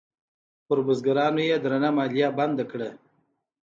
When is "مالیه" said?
1.97-2.29